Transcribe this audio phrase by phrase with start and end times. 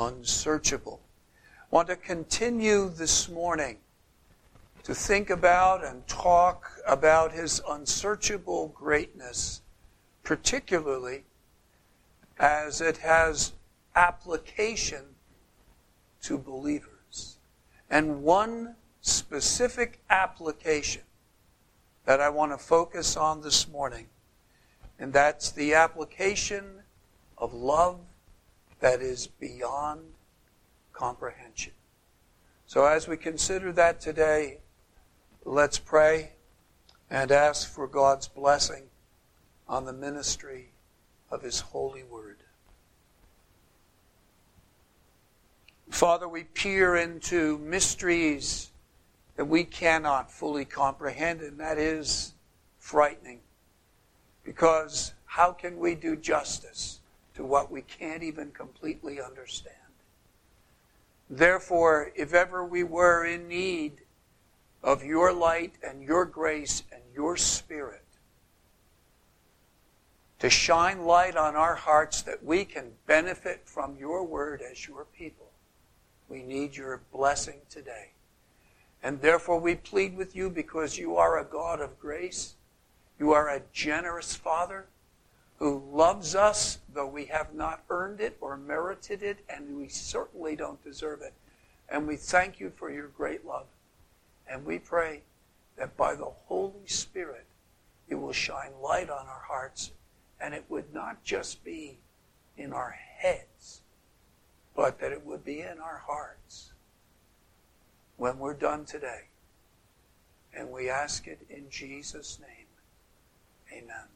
[0.00, 1.00] unsearchable.
[1.60, 3.76] I want to continue this morning
[4.82, 9.60] to think about and talk about his unsearchable greatness,
[10.24, 11.24] particularly
[12.38, 13.52] as it has
[13.94, 15.04] application
[16.22, 17.36] to believers.
[17.90, 21.02] And one specific application
[22.06, 24.06] that I want to focus on this morning,
[24.98, 26.64] and that's the application
[27.36, 27.98] of love
[28.80, 30.00] that is beyond
[30.92, 31.72] comprehension.
[32.66, 34.58] So, as we consider that today,
[35.44, 36.32] let's pray
[37.10, 38.84] and ask for God's blessing
[39.68, 40.70] on the ministry
[41.30, 42.38] of His holy word.
[45.90, 48.70] Father, we peer into mysteries
[49.36, 52.34] that we cannot fully comprehend, and that is
[52.78, 53.40] frightening.
[54.44, 56.99] Because how can we do justice
[57.34, 59.76] to what we can't even completely understand?
[61.28, 64.00] Therefore, if ever we were in need
[64.82, 68.04] of your light and your grace and your spirit
[70.40, 75.04] to shine light on our hearts that we can benefit from your word as your
[75.04, 75.50] people,
[76.28, 78.10] we need your blessing today.
[79.02, 82.54] And therefore, we plead with you because you are a God of grace.
[83.18, 84.86] You are a generous Father
[85.60, 90.56] who loves us, though we have not earned it or merited it, and we certainly
[90.56, 91.34] don't deserve it.
[91.88, 93.66] And we thank you for your great love.
[94.48, 95.20] And we pray
[95.76, 97.44] that by the Holy Spirit,
[98.08, 99.92] it will shine light on our hearts,
[100.40, 101.98] and it would not just be
[102.56, 103.82] in our heads,
[104.74, 106.72] but that it would be in our hearts
[108.16, 109.24] when we're done today.
[110.56, 112.66] And we ask it in Jesus' name.
[113.70, 114.08] Amen.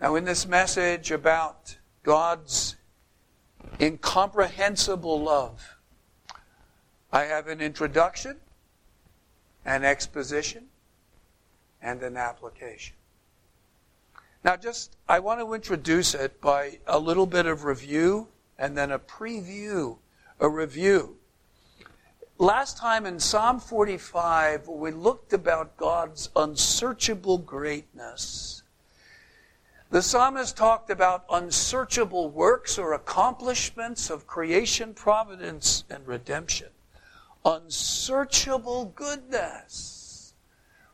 [0.00, 2.76] Now, in this message about God's
[3.80, 5.78] incomprehensible love,
[7.10, 8.36] I have an introduction,
[9.64, 10.66] an exposition,
[11.80, 12.94] and an application.
[14.44, 18.28] Now, just I want to introduce it by a little bit of review
[18.58, 19.96] and then a preview,
[20.38, 21.16] a review.
[22.36, 28.62] Last time in Psalm 45, we looked about God's unsearchable greatness
[29.90, 36.68] the psalmist talked about unsearchable works or accomplishments of creation, providence, and redemption.
[37.44, 40.34] Unsearchable goodness.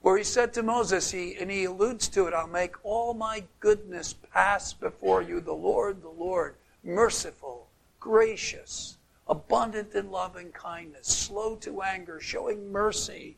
[0.02, 3.44] Where he said to Moses, he, and he alludes to it, I'll make all my
[3.60, 7.68] goodness pass before you, the Lord, the Lord, merciful,
[8.00, 8.98] gracious,
[9.28, 13.36] abundant in loving kindness, slow to anger, showing mercy.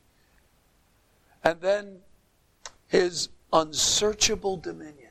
[1.45, 1.99] And then
[2.89, 5.04] his unsearchable dominion.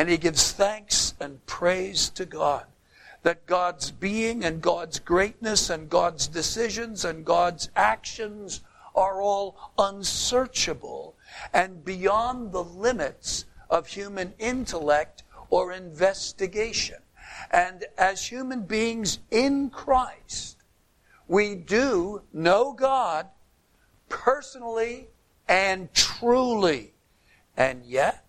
[0.00, 2.64] And he gives thanks and praise to God
[3.22, 8.62] that God's being and God's greatness and God's decisions and God's actions
[8.94, 11.16] are all unsearchable
[11.52, 17.02] and beyond the limits of human intellect or investigation.
[17.50, 20.56] And as human beings in Christ,
[21.28, 23.26] we do know God
[24.08, 25.08] personally
[25.46, 26.94] and truly.
[27.54, 28.24] And yet,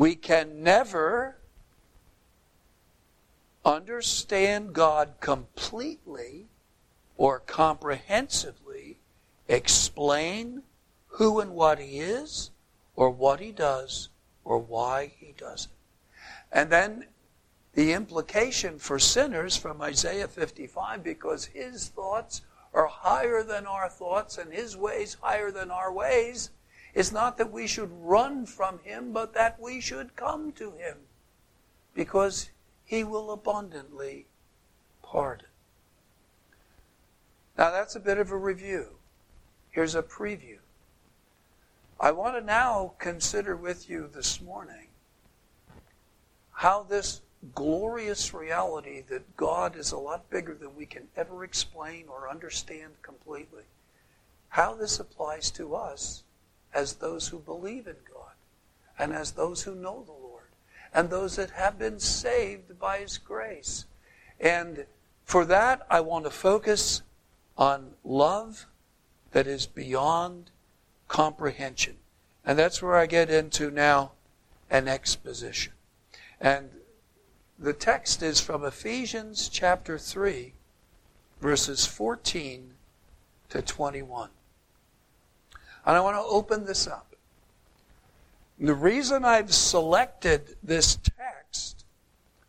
[0.00, 1.36] we can never
[3.66, 6.46] understand God completely
[7.18, 8.98] or comprehensively,
[9.46, 10.62] explain
[11.06, 12.50] who and what He is,
[12.96, 14.08] or what He does,
[14.42, 15.72] or why He does it.
[16.50, 17.04] And then
[17.74, 22.40] the implication for sinners from Isaiah 55 because His thoughts
[22.72, 26.48] are higher than our thoughts and His ways higher than our ways
[26.94, 30.96] is not that we should run from him, but that we should come to him
[31.94, 32.50] because
[32.84, 34.26] he will abundantly
[35.02, 35.46] pardon.
[37.56, 38.96] Now, that's a bit of a review.
[39.70, 40.58] Here's a preview.
[42.00, 44.88] I want to now consider with you this morning
[46.52, 47.20] how this
[47.54, 52.92] glorious reality that God is a lot bigger than we can ever explain or understand
[53.02, 53.64] completely,
[54.48, 56.22] how this applies to us
[56.72, 58.32] as those who believe in God
[58.98, 60.44] and as those who know the Lord
[60.92, 63.86] and those that have been saved by His grace.
[64.40, 64.86] And
[65.24, 67.02] for that, I want to focus
[67.56, 68.66] on love
[69.32, 70.50] that is beyond
[71.08, 71.96] comprehension.
[72.44, 74.12] And that's where I get into now
[74.70, 75.72] an exposition.
[76.40, 76.70] And
[77.58, 80.54] the text is from Ephesians chapter 3,
[81.40, 82.72] verses 14
[83.50, 84.30] to 21.
[85.86, 87.14] And I want to open this up.
[88.58, 91.84] The reason I've selected this text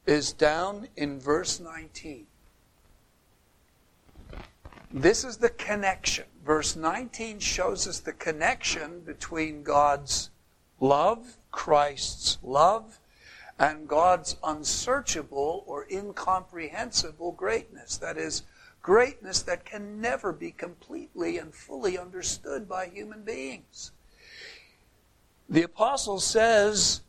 [0.05, 2.27] is down in verse 19.
[4.93, 6.25] This is the connection.
[6.45, 10.31] Verse 19 shows us the connection between God's
[10.81, 12.99] love, Christ's love,
[13.57, 17.95] and God's unsearchable or incomprehensible greatness.
[17.97, 18.43] That is,
[18.81, 23.91] greatness that can never be completely and fully understood by human beings.
[25.49, 27.01] The apostle says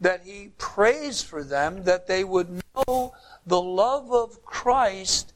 [0.00, 3.14] that he prays for them that they would know
[3.46, 5.32] the love of Christ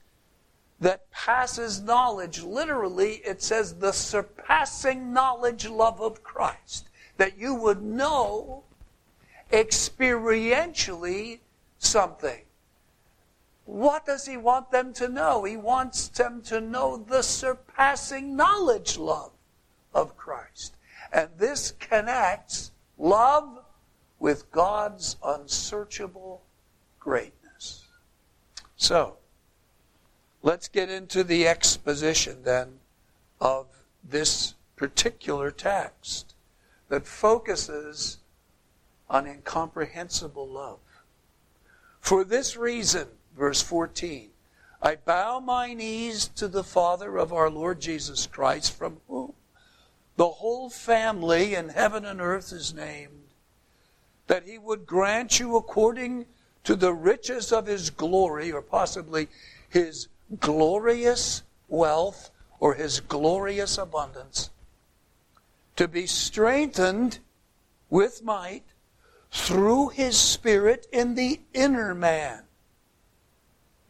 [0.80, 2.42] that passes knowledge.
[2.42, 6.88] Literally, it says the surpassing knowledge love of Christ.
[7.18, 8.64] That you would know
[9.52, 11.40] experientially
[11.78, 12.42] something.
[13.70, 15.44] What does he want them to know?
[15.44, 19.30] He wants them to know the surpassing knowledge love
[19.94, 20.74] of Christ.
[21.12, 23.60] And this connects love
[24.18, 26.42] with God's unsearchable
[26.98, 27.84] greatness.
[28.76, 29.18] So,
[30.42, 32.80] let's get into the exposition then
[33.40, 33.66] of
[34.02, 36.34] this particular text
[36.88, 38.18] that focuses
[39.08, 40.80] on incomprehensible love.
[42.00, 44.30] For this reason, verse 14,
[44.82, 49.34] I bow my knees to the Father of our Lord Jesus Christ, from whom
[50.16, 53.28] the whole family in heaven and earth is named,
[54.26, 56.26] that he would grant you according
[56.64, 59.28] to the riches of his glory, or possibly
[59.68, 64.50] his glorious wealth, or his glorious abundance,
[65.76, 67.18] to be strengthened
[67.88, 68.64] with might
[69.30, 72.42] through his Spirit in the inner man,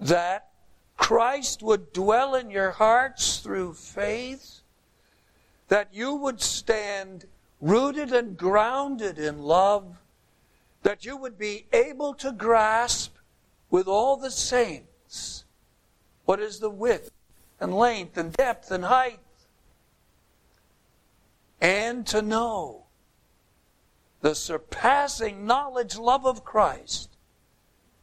[0.00, 0.48] that
[0.96, 4.60] Christ would dwell in your hearts through faith,
[5.68, 7.26] that you would stand
[7.60, 9.96] rooted and grounded in love,
[10.82, 13.14] that you would be able to grasp
[13.70, 15.44] with all the saints
[16.24, 17.10] what is the width
[17.58, 19.20] and length and depth and height,
[21.60, 22.84] and to know
[24.20, 27.10] the surpassing knowledge, love of Christ,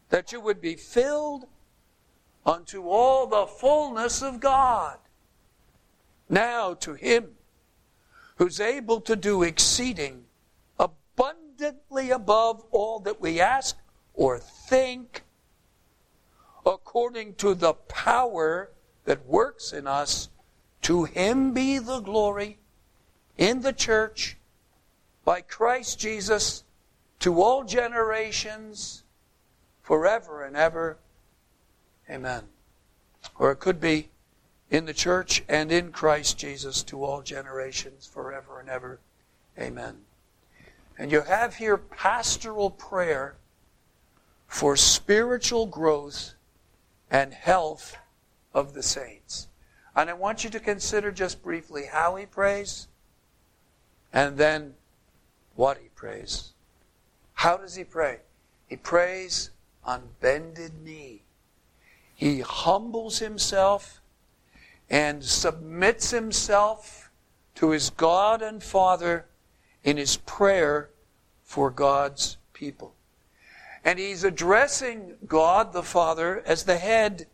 [0.09, 1.47] that you would be filled
[2.47, 4.97] unto all the fullness of God.
[6.29, 7.35] Now to Him
[8.37, 10.23] who's able to do exceeding
[10.79, 13.77] abundantly above all that we ask
[14.13, 15.23] or think,
[16.65, 18.71] according to the power
[19.03, 20.29] that works in us,
[20.83, 22.59] to Him be the glory
[23.37, 24.37] in the church
[25.25, 26.63] by Christ Jesus
[27.19, 29.03] to all generations,
[29.81, 30.97] forever and ever.
[32.09, 32.43] Amen.
[33.37, 34.09] Or it could be
[34.69, 38.99] in the church and in Christ Jesus to all generations, forever and ever.
[39.57, 39.97] Amen.
[40.97, 43.35] And you have here pastoral prayer
[44.47, 46.33] for spiritual growth
[47.11, 47.97] and health
[48.53, 49.47] of the saints.
[49.95, 52.87] And I want you to consider just briefly how he prays
[54.13, 54.73] and then
[55.55, 56.53] what he prays.
[57.33, 58.19] How does he pray?
[58.67, 59.51] He prays
[59.83, 61.23] on bended knee.
[62.17, 64.01] He humbles himself
[64.89, 67.11] and submits himself
[67.53, 69.27] to his God and Father
[69.83, 70.89] in his prayer
[71.43, 72.95] for God's people.
[73.85, 77.27] And he's addressing God the Father as the head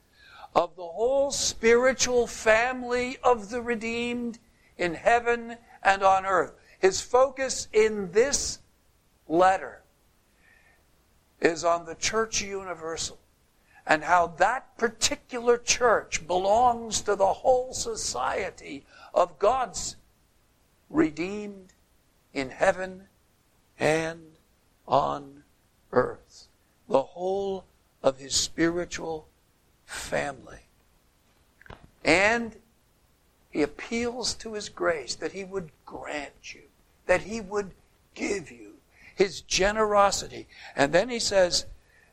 [0.53, 4.37] of the whole spiritual family of the redeemed
[4.77, 6.55] in heaven and on earth.
[6.77, 8.59] His focus in this
[9.29, 9.81] letter
[11.39, 13.17] is on the church universal
[13.85, 19.95] and how that particular church belongs to the whole society of God's
[20.89, 21.73] redeemed
[22.33, 23.03] in heaven
[23.79, 24.21] and
[24.87, 25.43] on
[25.91, 26.47] earth.
[26.87, 27.65] The whole
[28.01, 29.27] of his spiritual
[29.85, 30.61] family.
[32.03, 32.55] And
[33.49, 36.63] he appeals to his grace that he would grant you
[37.05, 37.71] that He would
[38.13, 38.73] give you,
[39.15, 40.47] His generosity.
[40.75, 41.65] And then He says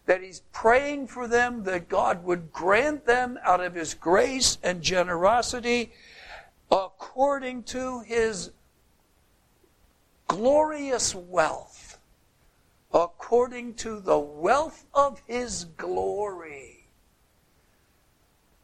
[0.06, 4.82] that He's praying for them that God would grant them out of His grace and
[4.82, 5.92] generosity
[6.70, 8.50] according to His
[10.28, 11.98] glorious wealth,
[12.92, 16.88] according to the wealth of His glory,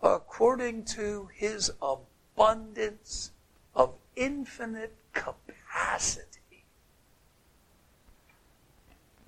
[0.02, 3.32] according to His abundance
[3.74, 6.64] of infinite capacity capacity.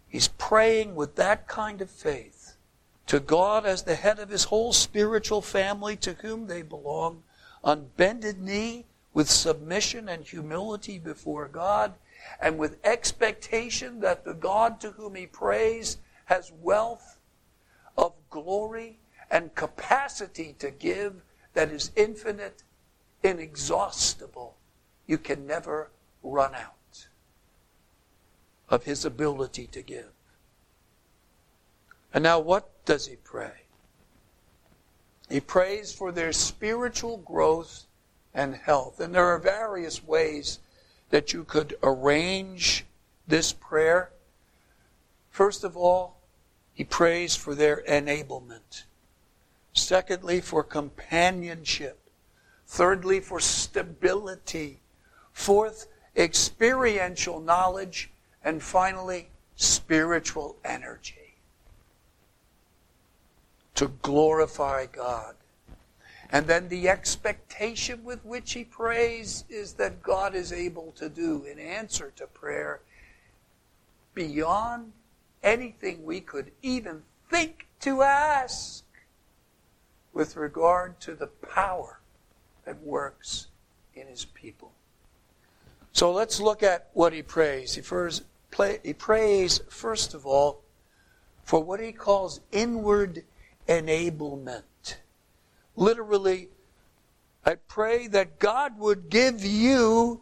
[0.09, 2.57] He's praying with that kind of faith
[3.07, 7.23] to God as the head of his whole spiritual family to whom they belong,
[7.63, 11.95] on bended knee, with submission and humility before God,
[12.41, 17.19] and with expectation that the God to whom he prays has wealth
[17.97, 18.99] of glory
[19.31, 21.23] and capacity to give
[21.55, 22.63] that is infinite,
[23.23, 24.57] inexhaustible.
[25.07, 25.91] You can never
[26.23, 26.78] run out
[28.71, 30.11] of his ability to give.
[32.13, 33.63] And now, what does he pray?
[35.29, 37.85] He prays for their spiritual growth
[38.33, 39.01] and health.
[39.01, 40.61] And there are various ways
[41.11, 42.87] that you could arrange
[43.27, 44.11] this prayer.
[45.31, 46.17] First of all,
[46.73, 48.85] he prays for their enablement.
[49.73, 51.99] Secondly, for companionship.
[52.67, 54.81] Thirdly, for stability.
[55.33, 58.11] Fourth, experiential knowledge.
[58.45, 61.35] And finally, spiritual energy.
[63.75, 65.35] To glorify God.
[66.31, 71.45] And then the expectation with which he prays is that God is able to do
[71.45, 72.81] in answer to prayer
[74.15, 74.93] beyond
[75.43, 78.85] anything we could even think to ask
[80.13, 82.01] with regard to the power
[82.65, 83.47] that works
[83.95, 84.73] in his people.
[85.99, 87.75] So let's look at what he prays.
[87.75, 88.23] He, first,
[88.85, 90.63] he prays, first of all,
[91.43, 93.25] for what he calls inward
[93.69, 94.95] enablement.
[95.75, 96.51] Literally,
[97.45, 100.21] I pray that God would give you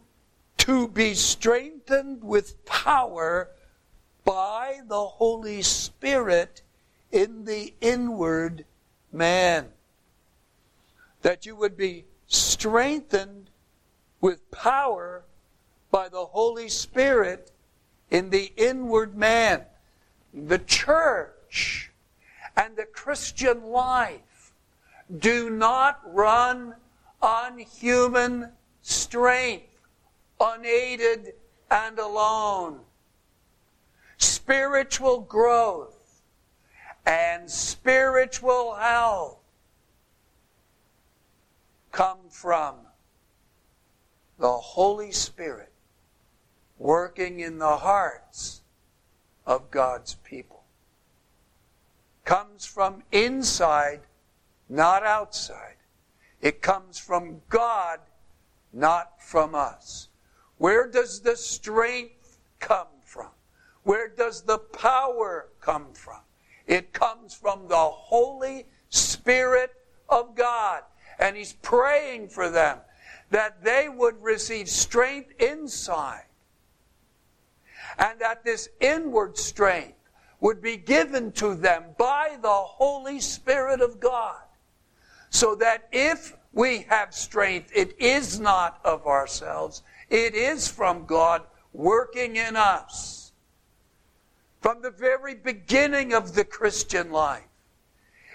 [0.60, 3.50] to be strengthened with power
[4.24, 6.62] by the Holy Spirit
[7.12, 8.64] in the inward
[9.12, 9.66] man.
[11.20, 13.50] That you would be strengthened
[14.22, 15.25] with power
[15.90, 17.50] by the Holy Spirit
[18.10, 19.62] in the inward man.
[20.32, 21.90] The church
[22.56, 24.52] and the Christian life
[25.18, 26.74] do not run
[27.22, 28.52] on human
[28.82, 29.64] strength,
[30.40, 31.34] unaided
[31.70, 32.80] and alone.
[34.18, 36.22] Spiritual growth
[37.04, 39.38] and spiritual health
[41.92, 42.74] come from
[44.38, 45.72] the Holy Spirit
[46.78, 48.62] working in the hearts
[49.46, 50.64] of God's people.
[52.24, 54.00] Comes from inside
[54.68, 55.76] not outside.
[56.40, 58.00] It comes from God,
[58.72, 60.08] not from us.
[60.58, 63.30] Where does the strength come from?
[63.84, 66.20] Where does the power come from?
[66.66, 69.72] It comes from the Holy Spirit
[70.08, 70.82] of God.
[71.18, 72.78] And He's praying for them
[73.30, 76.24] that they would receive strength inside.
[77.98, 79.98] And that this inward strength
[80.40, 84.36] would be given to them by the Holy Spirit of God
[85.30, 91.42] so that if we have strength, it is not of ourselves, it is from God
[91.72, 93.32] working in us.
[94.60, 97.44] From the very beginning of the Christian life,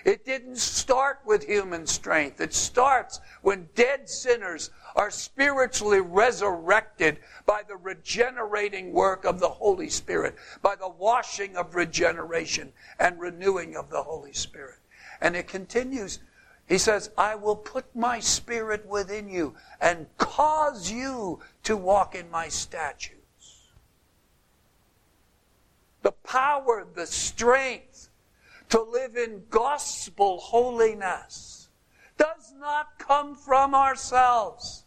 [0.06, 2.40] it didn't start with human strength.
[2.40, 9.90] It starts when dead sinners are spiritually resurrected by the regenerating work of the Holy
[9.90, 14.80] Spirit, by the washing of regeneration and renewing of the Holy Spirit.
[15.22, 16.20] And it continues
[16.72, 22.32] he says, I will put my spirit within you and cause you to walk in
[22.32, 23.66] my statutes.
[26.02, 28.08] The power, the strength
[28.70, 31.61] to live in gospel holiness
[32.22, 34.84] does not come from ourselves.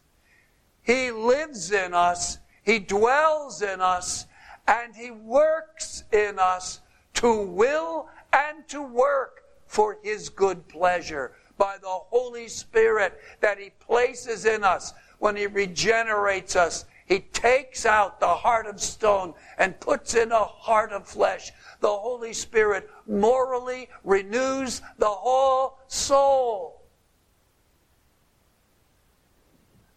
[0.82, 4.26] He lives in us, He dwells in us,
[4.68, 6.80] and He works in us
[7.14, 13.70] to will and to work for His good pleasure by the Holy Spirit that He
[13.80, 16.84] places in us when He regenerates us.
[17.04, 21.50] He takes out the heart of stone and puts in a heart of flesh.
[21.80, 26.83] The Holy Spirit morally renews the whole soul.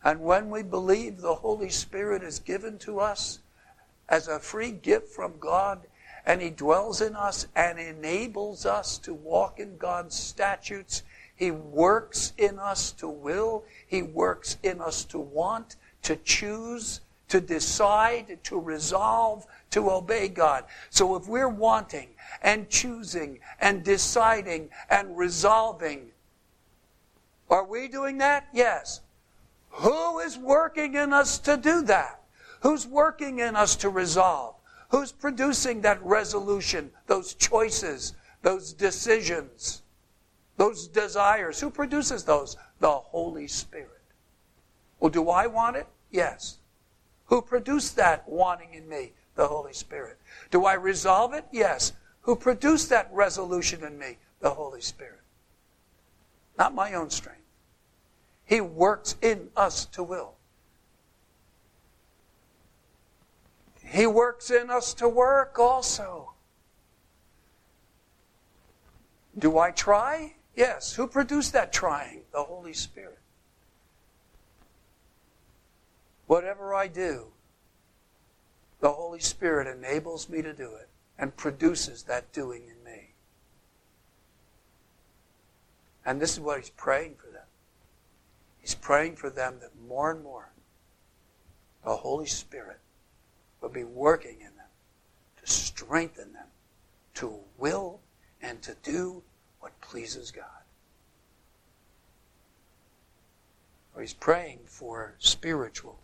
[0.04, 3.40] And when we believe the Holy Spirit is given to us
[4.08, 5.82] as a free gift from God,
[6.26, 11.04] and He dwells in us and enables us to walk in God's statutes,
[11.38, 13.64] he works in us to will.
[13.86, 20.66] He works in us to want, to choose, to decide, to resolve, to obey God.
[20.90, 22.10] So if we're wanting
[22.42, 26.10] and choosing and deciding and resolving,
[27.52, 28.48] are we doing that?
[28.52, 29.02] Yes.
[29.78, 32.22] Who is working in us to do that?
[32.62, 34.56] Who's working in us to resolve?
[34.90, 39.82] Who's producing that resolution, those choices, those decisions?
[40.58, 41.60] those desires.
[41.60, 42.58] Who produces those?
[42.80, 43.92] The Holy Spirit.
[45.00, 45.88] Well, do I want it?
[46.12, 46.58] Yes.
[47.26, 49.14] Who produced that wanting in me?
[49.36, 50.18] The Holy Spirit.
[50.50, 51.46] Do I resolve it?
[51.52, 51.94] Yes.
[52.22, 54.18] Who produced that resolution in me?
[54.40, 55.22] the Holy Spirit.
[56.60, 57.37] Not my own strength.
[58.48, 60.34] He works in us to will.
[63.84, 66.32] He works in us to work also.
[69.38, 70.34] Do I try?
[70.56, 70.94] Yes.
[70.94, 72.22] Who produced that trying?
[72.32, 73.20] The Holy Spirit.
[76.26, 77.28] Whatever I do,
[78.80, 83.10] the Holy Spirit enables me to do it and produces that doing in me.
[86.06, 87.27] And this is what he's praying for.
[88.60, 90.50] He's praying for them that more and more
[91.84, 92.80] the Holy Spirit
[93.62, 94.68] will be working in them
[95.42, 96.48] to strengthen them
[97.16, 98.00] to will
[98.42, 99.24] and to do
[99.60, 100.46] what pleases God.
[103.96, 106.00] Or he's praying for spiritual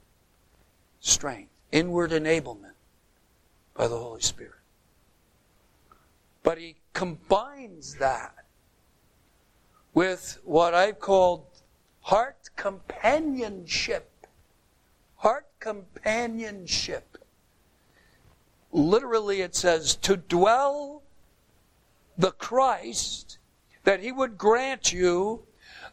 [1.00, 2.74] strength, inward enablement
[3.76, 4.54] by the Holy Spirit.
[6.42, 8.34] But he combines that
[9.94, 11.46] with what I've called
[12.04, 14.10] heart companionship.
[15.18, 17.18] Heart companionship.
[18.72, 21.04] Literally, it says to dwell
[22.18, 23.38] the Christ,
[23.84, 25.44] that he would grant you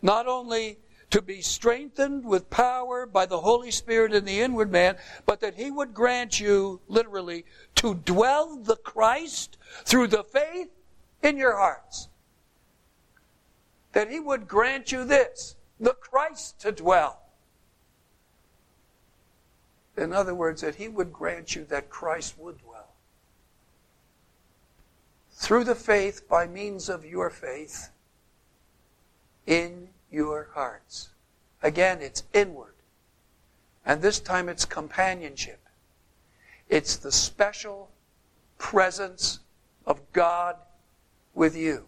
[0.02, 0.78] not only
[1.10, 5.56] to be strengthened with power by the Holy Spirit in the inward man, but that
[5.56, 10.68] he would grant you, literally, to dwell the Christ through the faith
[11.22, 12.08] in your hearts.
[13.92, 17.18] That he would grant you this, the Christ to dwell.
[19.96, 22.88] In other words, that he would grant you that Christ would dwell.
[25.32, 27.90] Through the faith, by means of your faith,
[29.46, 31.08] in your hearts.
[31.62, 32.74] Again, it's inward.
[33.84, 35.60] And this time it's companionship.
[36.68, 37.90] It's the special
[38.58, 39.40] presence
[39.86, 40.56] of God
[41.34, 41.86] with you.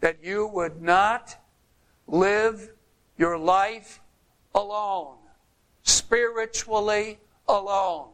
[0.00, 1.36] That you would not
[2.06, 2.72] live
[3.16, 4.00] your life
[4.54, 5.16] alone,
[5.82, 8.08] spiritually alone,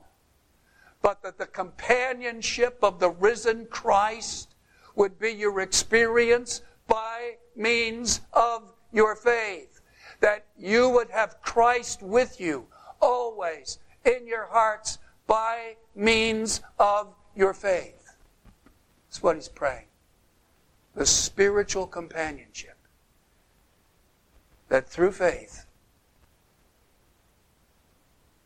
[1.00, 4.54] but that the companionship of the risen Christ
[4.94, 9.80] would be your experience by means of your faith.
[10.20, 12.66] That you would have Christ with you
[13.00, 18.14] always in your hearts by means of your faith.
[19.08, 19.86] That's what he's praying.
[20.94, 22.71] The spiritual companionship.
[24.72, 25.66] That through faith,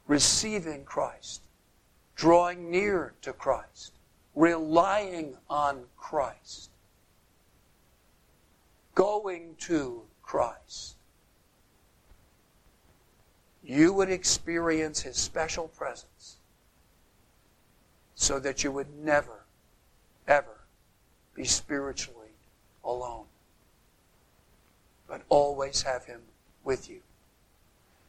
[0.08, 1.42] receiving Christ,
[2.16, 3.92] drawing near to Christ,
[4.34, 6.70] relying on Christ,
[8.96, 10.96] going to Christ,
[13.62, 16.38] you would experience His special presence
[18.16, 19.44] so that you would never,
[20.26, 20.58] ever
[21.34, 22.34] be spiritually
[22.82, 23.26] alone,
[25.08, 26.20] but always have Him
[26.64, 27.00] with you.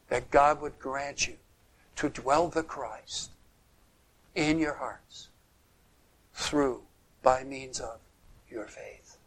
[0.08, 1.34] That God would grant you
[1.96, 3.30] to dwell the Christ
[4.34, 5.28] in your hearts
[6.32, 6.82] through,
[7.22, 7.98] by means of
[8.48, 9.18] your faith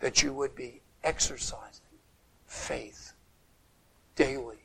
[0.00, 1.80] that you would be exercising
[2.46, 3.12] faith
[4.16, 4.56] daily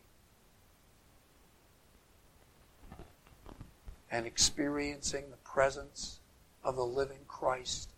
[4.09, 6.19] and experiencing the presence
[6.63, 7.89] of the living Christ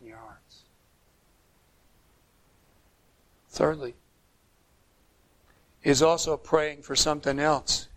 [0.00, 0.47] in your hearts.
[3.58, 3.96] Thirdly,
[5.82, 7.88] is also praying for something else.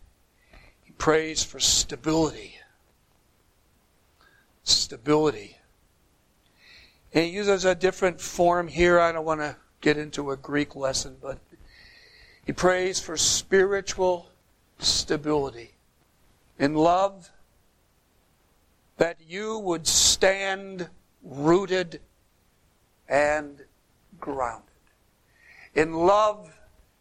[0.81, 2.55] He prays for stability.
[4.63, 5.57] Stability.
[7.13, 8.99] And he uses a different form here.
[8.99, 11.37] I don't want to get into a Greek lesson, but
[12.43, 14.31] he prays for spiritual
[14.79, 15.75] stability
[16.57, 17.29] in love,
[18.97, 20.89] that you would stand
[21.21, 22.01] rooted
[23.07, 23.63] and
[24.19, 24.70] grounded.
[25.73, 26.53] In love,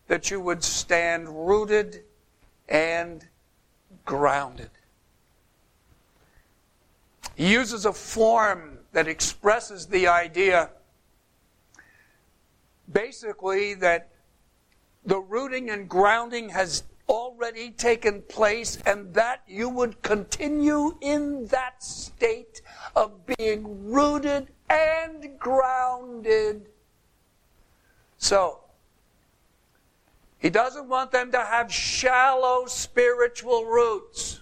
[0.06, 2.02] that you would stand rooted
[2.68, 3.26] and
[4.04, 4.70] grounded.
[7.37, 10.70] He uses a form that expresses the idea
[12.92, 14.11] basically that
[15.04, 21.83] the rooting and grounding has already taken place and that you would continue in that
[21.83, 22.62] state
[22.94, 26.68] of being rooted and grounded.
[28.20, 28.59] So,
[30.38, 34.40] he doesn't want them to have shallow spiritual roots,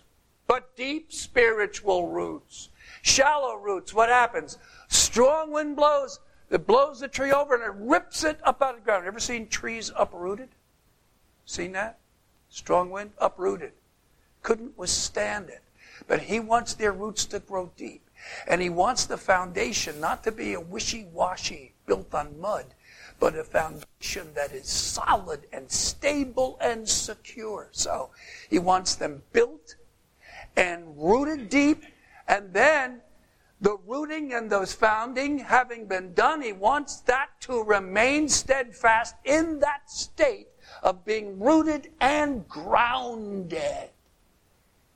[0.49, 2.71] but deep spiritual roots.
[3.03, 4.59] Shallow roots, what happens?
[4.88, 6.19] Strong wind blows,
[6.51, 9.07] it blows the tree over and it rips it up out of the ground.
[9.07, 10.49] Ever seen trees uprooted?
[11.47, 11.99] Seen that?
[12.51, 13.73] Strong wind, uprooted.
[14.43, 15.62] Couldn't withstand it.
[16.09, 18.03] But he wants their roots to grow deep.
[18.49, 22.67] And he wants the foundation not to be a wishy washy built on mud,
[23.21, 27.69] but a foundation that is solid and stable and secure.
[27.73, 28.11] So
[28.49, 29.75] he wants them built
[30.57, 31.85] and rooted deep,
[32.27, 33.01] and then
[33.61, 39.59] the rooting and those founding having been done, he wants that to remain steadfast in
[39.61, 40.49] that state
[40.83, 43.91] of being rooted and grounded.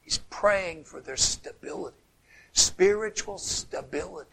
[0.02, 1.96] He's praying for their stability,
[2.52, 4.30] spiritual stability.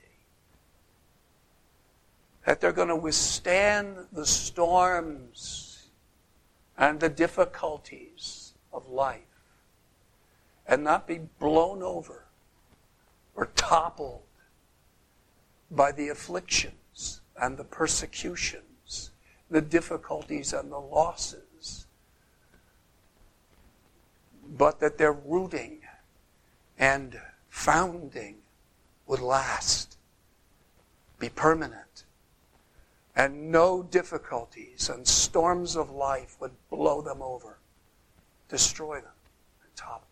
[2.49, 5.89] That they're going to withstand the storms
[6.75, 9.21] and the difficulties of life
[10.65, 12.25] and not be blown over
[13.35, 14.23] or toppled
[15.69, 19.11] by the afflictions and the persecutions,
[19.51, 21.85] the difficulties and the losses,
[24.43, 25.81] but that their rooting
[26.79, 28.37] and founding
[29.05, 29.99] would last,
[31.19, 31.88] be permanent,
[33.19, 37.57] and no difficulties and storms of life would blow them over,
[38.47, 39.11] destroy them,
[39.61, 40.07] and topple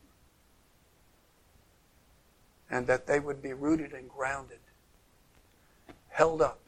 [2.70, 2.78] them.
[2.78, 4.60] and that they would be rooted and grounded,
[6.10, 6.60] held up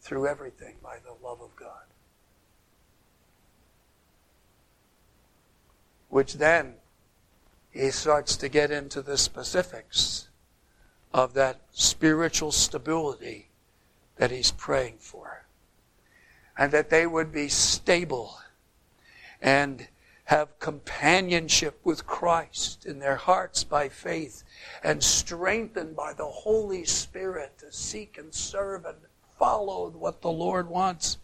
[0.00, 1.84] through everything by the love of God.
[6.08, 6.74] Which then
[7.70, 10.30] he starts to get into the specifics
[11.14, 13.50] of that spiritual stability
[14.16, 15.44] that he's praying for.
[16.60, 18.38] And that they would be stable
[19.40, 19.88] and
[20.24, 24.44] have companionship with Christ in their hearts by faith
[24.84, 28.98] and strengthened by the Holy Spirit to seek and serve and
[29.38, 31.16] follow what the Lord wants.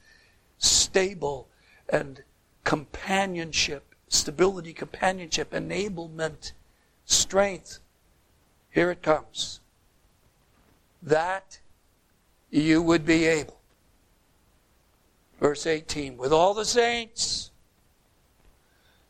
[0.57, 1.49] Stable
[1.89, 2.23] and
[2.65, 6.53] companionship, stability, companionship, enablement,
[7.05, 7.81] strength.
[8.71, 9.61] Here it comes.
[11.03, 11.61] That
[12.51, 13.56] you would be able.
[15.41, 17.51] Verse 18, with all the saints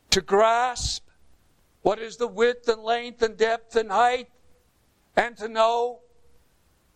[0.09, 1.07] to grasp
[1.81, 4.27] what is the width and length and depth and height,
[5.15, 5.99] and to know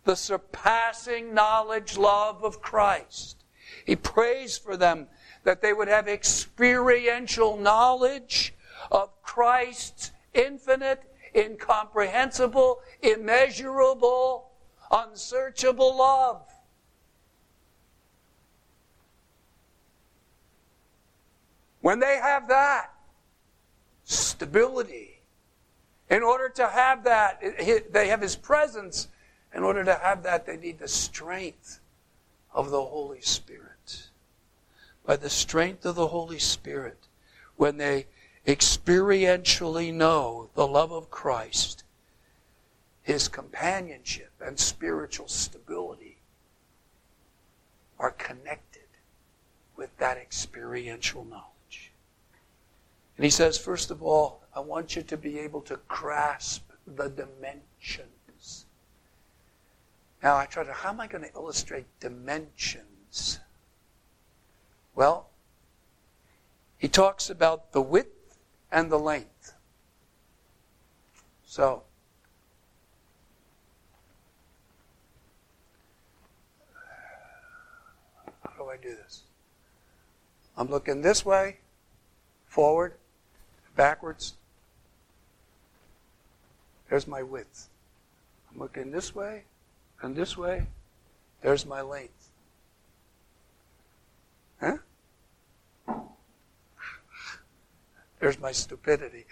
[0.04, 3.44] the surpassing knowledge, love of Christ.
[3.86, 5.08] He prays for them
[5.44, 8.54] that they would have experiential knowledge
[8.90, 11.02] of Christ's infinite,
[11.34, 14.50] incomprehensible, immeasurable,
[14.90, 16.42] unsearchable love.
[21.82, 22.94] When they have that,
[24.04, 25.20] stability.
[26.08, 27.42] In order to have that,
[27.92, 29.08] they have His presence.
[29.54, 31.80] In order to have that, they need the strength
[32.54, 34.08] of the Holy Spirit.
[35.04, 37.08] By the strength of the Holy Spirit,
[37.56, 38.06] when they
[38.46, 41.82] experientially know the love of Christ,
[43.02, 46.18] His companionship and spiritual stability
[47.98, 48.82] are connected
[49.76, 51.51] with that experiential knowledge.
[53.22, 57.08] And he says, first of all, I want you to be able to grasp the
[57.08, 58.66] dimensions.
[60.24, 63.38] Now, I try to, how am I going to illustrate dimensions?
[64.96, 65.28] Well,
[66.76, 68.38] he talks about the width
[68.72, 69.54] and the length.
[71.46, 71.84] So,
[78.42, 79.22] how do I do this?
[80.56, 81.58] I'm looking this way,
[82.48, 82.94] forward,
[83.76, 84.34] backwards.
[86.88, 87.68] There's my width.
[88.50, 89.44] I'm looking this way
[90.02, 90.66] and this way.
[91.40, 92.30] There's my length.
[94.60, 94.76] Huh?
[98.20, 99.26] There's my stupidity.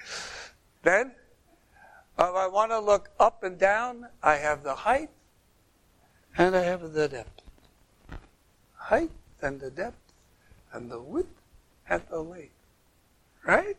[0.83, 1.13] Then,
[2.19, 5.11] if I want to look up and down, I have the height
[6.37, 7.43] and I have the depth.
[8.75, 10.13] Height and the depth
[10.73, 11.41] and the width
[11.89, 12.55] and the length.
[13.47, 13.77] Right?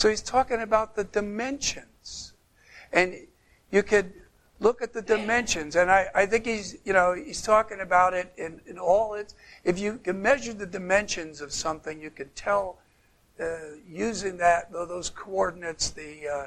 [0.00, 2.32] So he's talking about the dimensions.
[2.90, 3.16] And
[3.70, 4.14] you could
[4.58, 8.32] look at the dimensions, and I, I think he's, you know, he's talking about it
[8.38, 12.78] in, in all its, if you can measure the dimensions of something, you can tell
[13.38, 16.46] uh, using that, those coordinates, the, uh,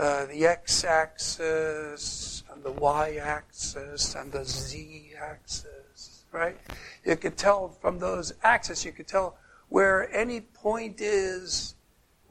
[0.00, 6.56] uh, the x-axis and the y-axis and the z-axis, right?
[7.04, 9.36] You could tell from those axes, you could tell
[9.68, 11.74] where any point is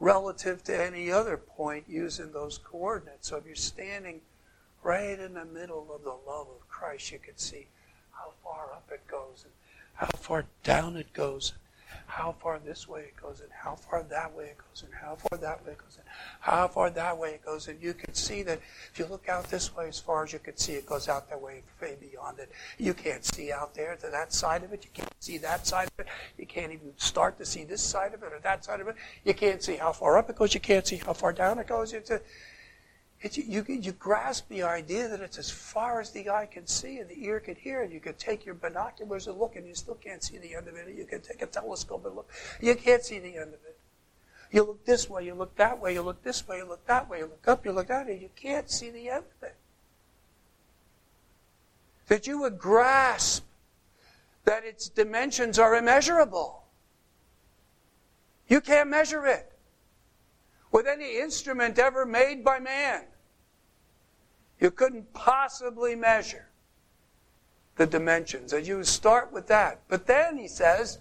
[0.00, 3.28] relative to any other point using those coordinates.
[3.28, 4.20] So if you're standing
[4.82, 7.66] right in the middle of the love of Christ, you can see
[8.12, 9.52] how far up it goes and
[9.94, 11.54] how far down it goes,
[12.18, 15.14] how far this way it goes and how far that way it goes and how
[15.14, 16.04] far that way it goes and
[16.40, 17.68] how far that way it goes.
[17.68, 18.58] And you can see that
[18.92, 21.28] if you look out this way as far as you can see, it goes out
[21.30, 22.50] that way, way beyond it.
[22.76, 24.84] You can't see out there to that side of it.
[24.84, 26.08] You can't see that side of it.
[26.36, 28.96] You can't even start to see this side of it or that side of it.
[29.24, 30.54] You can't see how far up it goes.
[30.54, 31.92] You can't see how far down it goes.
[31.92, 32.20] It's a,
[33.20, 36.98] it, you, you grasp the idea that it's as far as the eye can see
[36.98, 39.74] and the ear can hear, and you can take your binoculars and look, and you
[39.74, 40.94] still can't see the end of it.
[40.94, 42.30] You can take a telescope and look.
[42.60, 43.78] You can't see the end of it.
[44.52, 47.10] You look this way, you look that way, you look this way, you look that
[47.10, 49.56] way, you look up, you look down, and you can't see the end of it.
[52.06, 53.44] That you would grasp
[54.44, 56.62] that its dimensions are immeasurable.
[58.46, 59.57] You can't measure it
[60.70, 63.04] with any instrument ever made by man.
[64.60, 66.48] You couldn't possibly measure
[67.76, 68.52] the dimensions.
[68.52, 69.80] And you start with that.
[69.88, 70.98] But then he says,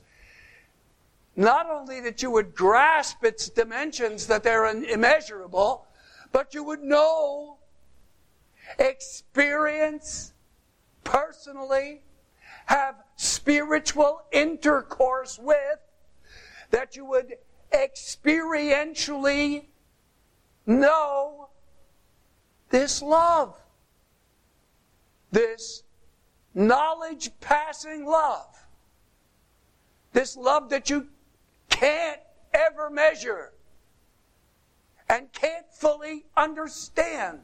[1.35, 5.85] not only that you would grasp its dimensions, that they're immeasurable,
[6.31, 7.57] but you would know,
[8.79, 10.33] experience,
[11.03, 12.01] personally,
[12.67, 15.79] have spiritual intercourse with,
[16.71, 17.37] that you would
[17.71, 19.65] experientially
[20.65, 21.49] know
[22.69, 23.55] this love.
[25.31, 25.83] This
[26.53, 28.67] knowledge passing love.
[30.13, 31.07] This love that you
[31.69, 32.19] can't
[32.53, 33.53] ever measure
[35.09, 37.39] and can't fully understand,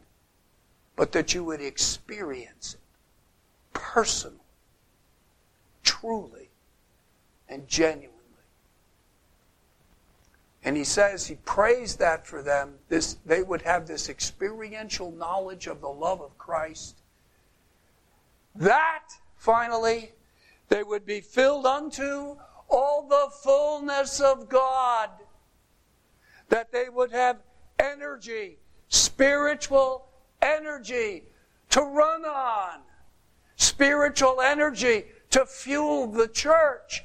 [0.95, 2.79] but that you would experience it
[3.73, 4.39] personally,
[5.83, 6.49] truly,
[7.47, 8.12] and genuinely.
[10.65, 15.67] And he says he prays that for them, this, they would have this experiential knowledge
[15.67, 17.01] of the love of Christ.
[18.55, 20.13] That, finally,
[20.69, 22.37] they would be filled unto
[22.69, 25.09] all the fullness of God.
[26.47, 27.39] That they would have
[27.77, 30.07] energy, spiritual
[30.41, 31.23] energy
[31.71, 32.79] to run on,
[33.57, 37.03] spiritual energy to fuel the church,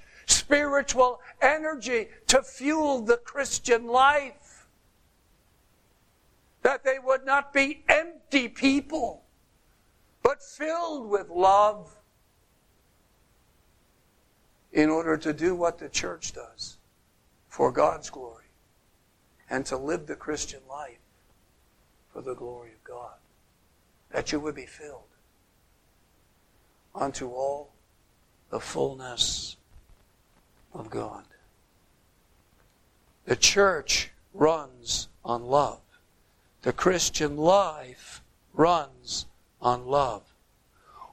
[0.49, 4.67] spiritual energy to fuel the Christian life.
[6.63, 9.25] That they would not be empty people,
[10.23, 11.95] but filled with love
[14.73, 16.79] in order to do what the church does
[17.49, 18.47] for God's glory
[19.51, 20.99] and to live the Christian life
[22.11, 23.17] for the glory of God.
[24.13, 25.03] That you would be filled
[26.95, 27.75] unto all
[28.51, 29.59] the fullness
[30.73, 31.25] of God.
[33.25, 35.81] The church runs on love.
[36.63, 38.23] The Christian life
[38.55, 39.27] runs
[39.61, 40.23] on love.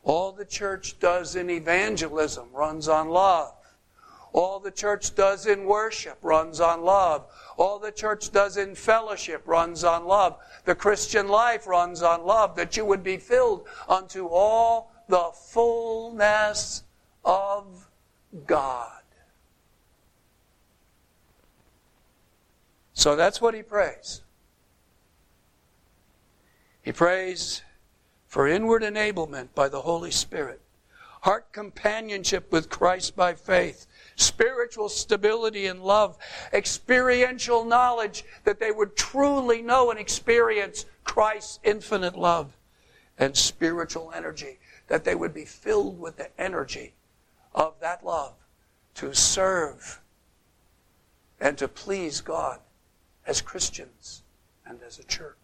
[0.04, 3.54] All the church does in evangelism runs on love.
[4.34, 7.26] All the church does in worship runs on love.
[7.58, 10.38] All the church does in fellowship runs on love.
[10.65, 16.84] The Christian life runs on love, that you would be filled unto all the fullness
[17.24, 17.88] of
[18.46, 19.02] God.
[22.95, 24.21] So that's what he prays.
[26.81, 27.62] He prays
[28.25, 30.62] for inward enablement by the Holy Spirit,
[31.21, 36.17] heart companionship with Christ by faith, spiritual stability and love,
[36.53, 42.55] experiential knowledge that they would truly know and experience Christ's infinite love,
[43.17, 46.93] and spiritual energy, that they would be filled with the energy
[47.53, 48.36] of that love
[48.95, 50.01] to serve
[51.41, 52.60] and to please God
[53.26, 54.24] as Christians
[54.66, 55.36] and as a church.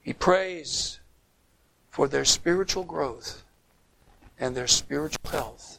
[0.00, 1.00] He prays
[1.90, 3.42] for their spiritual growth
[4.38, 5.78] and their spiritual health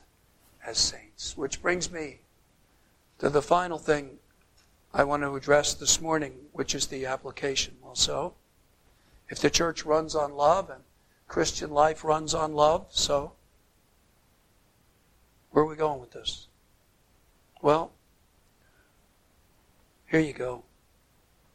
[0.66, 1.38] as saints.
[1.38, 2.20] Which brings me
[3.20, 4.18] to the final thing
[4.94, 7.76] I want to address this morning, which is the application.
[7.84, 8.34] Also,
[9.30, 10.84] if the church runs on love and
[11.28, 13.34] Christian life runs on love, so
[15.52, 16.48] where are we going with this?
[17.62, 17.92] Well,
[20.10, 20.64] here you go.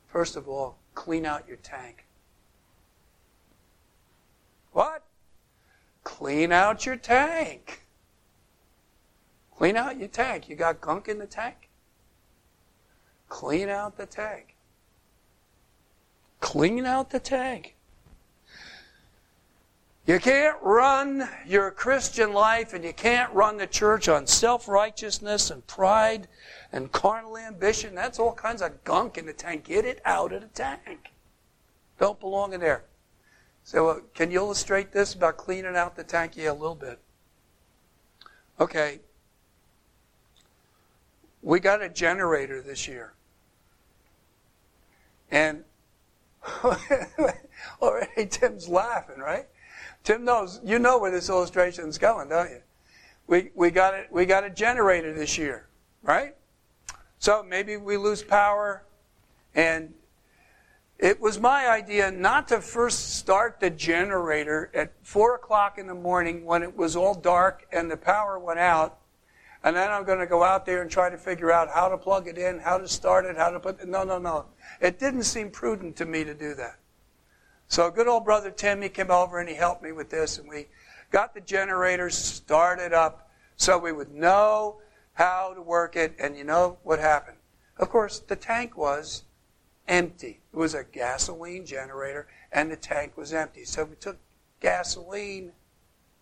[0.07, 2.07] First of all, clean out your tank.
[4.73, 5.03] What?
[6.05, 7.83] Clean out your tank.
[9.57, 10.49] Clean out your tank.
[10.49, 11.69] You got gunk in the tank?
[13.29, 14.55] Clean out the tank.
[16.41, 17.75] Clean out the tank.
[20.07, 25.51] You can't run your Christian life and you can't run the church on self righteousness
[25.51, 26.29] and pride
[26.73, 27.95] and carnal ambition.
[27.95, 29.65] That's all kinds of gunk in the tank.
[29.65, 31.11] Get it out of the tank.
[31.99, 32.85] Don't belong in there.
[33.63, 36.33] So, uh, can you illustrate this about cleaning out the tank?
[36.37, 36.99] Yeah, a little bit.
[38.61, 39.01] Okay.
[41.43, 43.15] we got a generator this year.
[45.31, 45.65] And
[47.83, 49.47] already Tim's laughing, right?
[50.05, 52.61] Tim knows, you know where this illustration is going, don't you?
[53.27, 55.67] We, we, got it, we got a generator this year,
[56.03, 56.37] right?
[57.19, 58.85] So maybe we lose power.
[59.55, 59.95] And
[60.99, 65.95] it was my idea not to first start the generator at 4 o'clock in the
[65.95, 68.99] morning when it was all dark and the power went out.
[69.63, 71.97] And then I'm going to go out there and try to figure out how to
[71.97, 73.81] plug it in, how to start it, how to put.
[73.81, 73.89] it.
[73.89, 74.45] No, no, no.
[74.83, 76.79] It didn't seem prudent to me to do that.
[77.69, 80.49] So good old brother Tim, he came over and he helped me with this, and
[80.49, 80.67] we
[81.11, 84.81] got the generators started up so we would know
[85.15, 86.15] how to work it.
[86.19, 87.39] And you know what happened?
[87.79, 89.25] Of course, the tank was
[89.89, 90.41] empty.
[90.53, 93.65] It was a gasoline generator, and the tank was empty.
[93.65, 94.19] So we took
[94.61, 95.53] gasoline,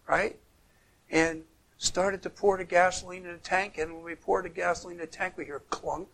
[0.08, 0.38] right,
[1.10, 1.44] and
[1.76, 3.76] started to pour the gasoline in the tank.
[3.76, 6.08] And when we poured the gasoline in the tank, we hear clunk.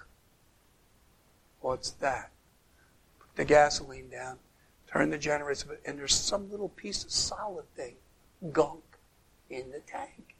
[1.60, 2.30] What's that?
[3.20, 4.38] Put the gasoline down
[4.90, 7.96] turn the generator, and there's some little piece of solid thing,
[8.52, 8.82] gunk,
[9.50, 10.34] in the tank.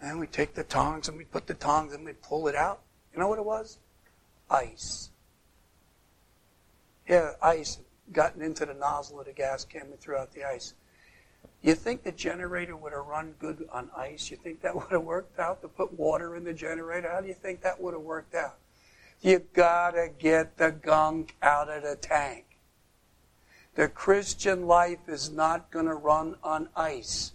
[0.00, 2.80] And we take the tongs and we put the tongs and we pull it out.
[3.12, 3.78] You know what it was?
[4.50, 5.10] Ice.
[7.08, 7.78] Yeah, ice
[8.12, 10.74] gotten into the nozzle of the gas can and threw out the ice.
[11.62, 14.30] You think the generator would have run good on ice?
[14.30, 17.10] You think that would have worked out to put water in the generator?
[17.10, 18.58] How do you think that would have worked out?
[19.20, 22.44] You gotta get the gunk out of the tank.
[23.74, 27.32] The Christian life is not going to run on ice.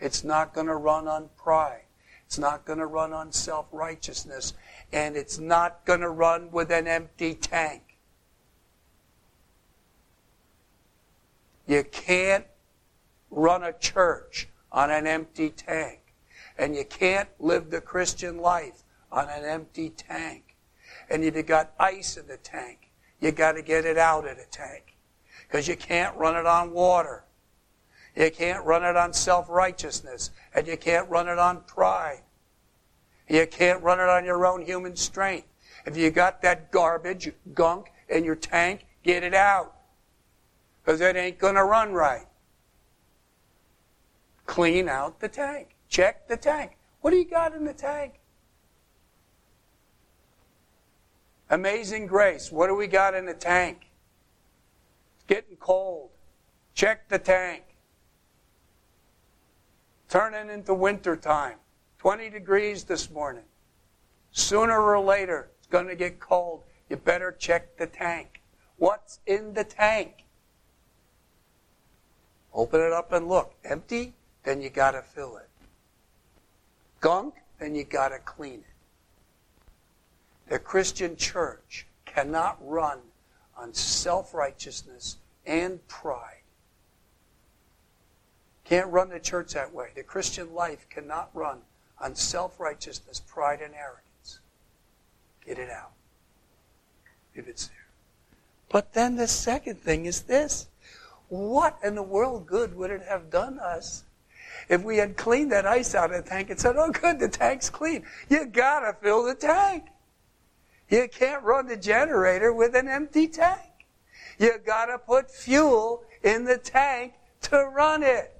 [0.00, 1.84] It's not going to run on pride.
[2.26, 4.54] It's not going to run on self righteousness.
[4.92, 7.82] And it's not going to run with an empty tank.
[11.68, 12.46] You can't
[13.30, 16.00] run a church on an empty tank.
[16.58, 20.56] And you can't live the Christian life on an empty tank.
[21.08, 22.90] And if you've got ice in the tank.
[23.20, 24.97] You got to get it out of the tank
[25.48, 27.24] because you can't run it on water.
[28.14, 32.22] You can't run it on self righteousness, and you can't run it on pride.
[33.28, 35.46] You can't run it on your own human strength.
[35.86, 39.74] If you got that garbage, gunk in your tank, get it out.
[40.82, 42.26] Because it ain't going to run right.
[44.46, 45.76] Clean out the tank.
[45.88, 46.76] Check the tank.
[47.02, 48.14] What do you got in the tank?
[51.50, 52.50] Amazing grace.
[52.50, 53.87] What do we got in the tank?
[55.28, 56.10] Getting cold.
[56.74, 57.62] Check the tank.
[60.08, 61.56] Turning into winter time.
[61.98, 63.44] 20 degrees this morning.
[64.32, 66.62] Sooner or later, it's going to get cold.
[66.88, 68.40] You better check the tank.
[68.76, 70.24] What's in the tank?
[72.54, 73.54] Open it up and look.
[73.64, 74.14] Empty?
[74.44, 75.48] Then you got to fill it.
[77.00, 77.34] Gunk?
[77.58, 78.64] Then you got to clean it.
[80.48, 83.00] The Christian church cannot run
[83.58, 85.16] on self righteousness
[85.46, 86.42] and pride.
[88.64, 89.88] Can't run the church that way.
[89.94, 91.58] The Christian life cannot run
[92.00, 94.40] on self righteousness, pride, and arrogance.
[95.44, 95.92] Get it out
[97.34, 97.76] if it's there.
[98.68, 100.68] But then the second thing is this
[101.28, 104.04] what in the world good would it have done us
[104.68, 107.28] if we had cleaned that ice out of the tank and said, oh, good, the
[107.28, 108.04] tank's clean?
[108.28, 109.84] You gotta fill the tank.
[110.88, 113.86] You can't run the generator with an empty tank.
[114.38, 118.34] You gotta put fuel in the tank to run it.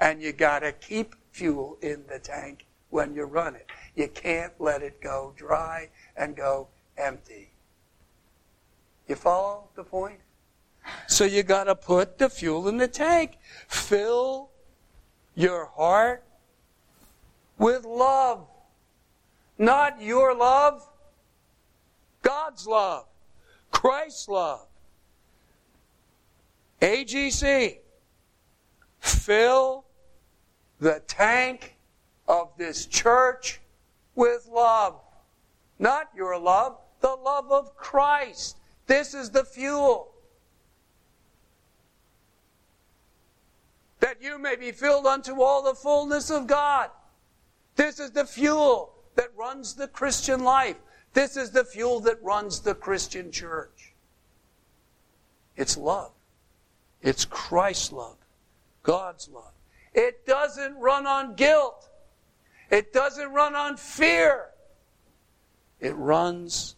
[0.00, 3.66] And you gotta keep fuel in the tank when you run it.
[3.94, 7.50] You can't let it go dry and go empty.
[9.06, 10.20] You follow the point?
[11.06, 13.38] So you gotta put the fuel in the tank.
[13.68, 14.50] Fill
[15.34, 16.24] your heart
[17.58, 18.46] with love.
[19.58, 20.88] Not your love,
[22.22, 23.06] God's love,
[23.70, 24.66] Christ's love.
[26.80, 27.78] AGC,
[29.00, 29.84] fill
[30.78, 31.76] the tank
[32.26, 33.60] of this church
[34.14, 35.00] with love.
[35.78, 38.56] Not your love, the love of Christ.
[38.86, 40.12] This is the fuel.
[44.00, 46.90] That you may be filled unto all the fullness of God.
[47.76, 50.76] This is the fuel that runs the Christian life.
[51.12, 53.94] This is the fuel that runs the Christian church.
[55.56, 56.12] It's love.
[57.02, 58.16] It's Christ's love,
[58.82, 59.52] God's love.
[59.94, 61.88] It doesn't run on guilt.
[62.70, 64.46] It doesn't run on fear.
[65.80, 66.76] It runs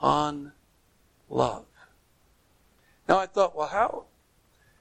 [0.00, 0.52] on
[1.28, 1.64] love.
[3.08, 4.04] Now I thought, well, how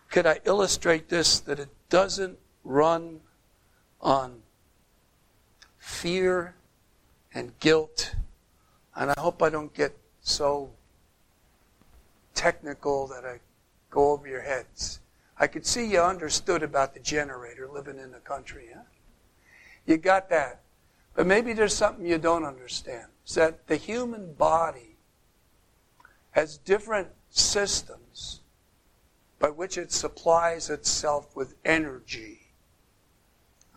[0.10, 3.22] could I illustrate this that it doesn't run
[4.02, 4.42] on
[5.78, 6.56] fear
[7.34, 8.16] and guilt.
[9.00, 10.70] And I hope I don't get so
[12.36, 13.40] technical that I
[13.90, 15.00] go over your heads.
[15.40, 18.68] I could see you understood about the generator living in the country.
[18.76, 18.82] Huh?
[19.86, 20.60] You got that.
[21.16, 23.06] But maybe there's something you don't understand.
[23.24, 24.98] It's that the human body
[26.32, 28.42] has different systems
[29.40, 32.52] by which it supplies itself with energy.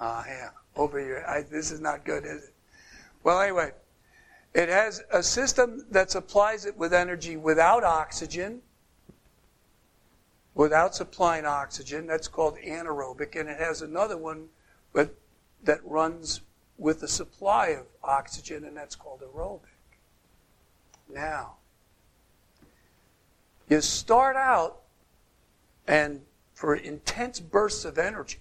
[0.01, 0.51] Ah, uh, yeah.
[0.75, 2.55] Over your I, this is not good, is it?
[3.23, 3.71] Well, anyway,
[4.55, 8.61] it has a system that supplies it with energy without oxygen,
[10.55, 12.07] without supplying oxygen.
[12.07, 14.49] That's called anaerobic, and it has another one
[14.93, 15.15] but,
[15.63, 16.43] that runs
[16.77, 19.61] with the supply of oxygen, and that's called aerobic.
[21.09, 21.55] Now,
[23.69, 24.83] you start out,
[25.87, 26.23] and
[26.53, 28.39] for intense bursts of energy,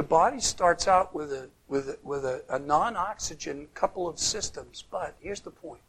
[0.00, 4.82] the body starts out with a with a, with a, a non-oxygen couple of systems.
[4.90, 5.82] But here's the point: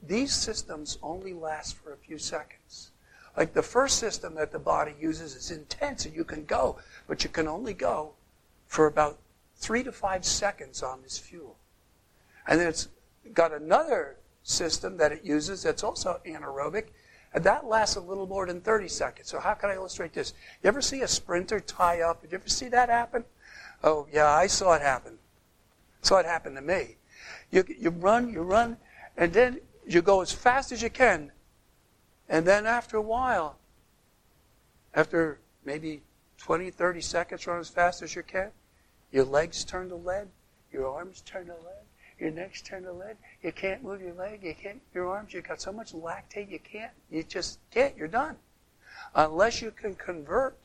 [0.00, 2.92] these systems only last for a few seconds.
[3.36, 7.24] Like the first system that the body uses is intense, and you can go, but
[7.24, 8.12] you can only go
[8.68, 9.18] for about
[9.56, 11.56] three to five seconds on this fuel.
[12.46, 12.86] And then it's
[13.34, 14.14] got another
[14.44, 16.90] system that it uses that's also anaerobic,
[17.34, 19.28] and that lasts a little more than 30 seconds.
[19.28, 20.32] So how can I illustrate this?
[20.62, 22.22] You ever see a sprinter tie up?
[22.22, 23.24] Did you ever see that happen?
[23.84, 25.18] Oh, yeah, I saw it happen.
[26.02, 26.96] Saw it happen to me.
[27.50, 28.76] You, you run, you run,
[29.16, 31.32] and then you go as fast as you can.
[32.28, 33.58] And then after a while,
[34.94, 36.02] after maybe
[36.38, 38.50] 20, 30 seconds, run as fast as you can,
[39.12, 40.28] your legs turn to lead,
[40.72, 41.87] your arms turn to lead,
[42.18, 43.16] your neck's turned to lead.
[43.42, 46.58] You can't move your leg, you can't your arms, You've got so much lactate you
[46.58, 46.92] can't.
[47.10, 48.36] You just can't, you're done.
[49.14, 50.56] Unless you can convert